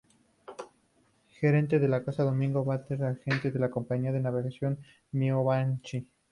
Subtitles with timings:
[1.39, 4.79] Gerente de la casa Domingo Barthe, Agente de la Compañía de navegación
[5.11, 6.03] Mihanovich.